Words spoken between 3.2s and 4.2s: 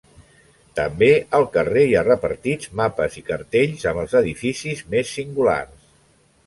i cartells amb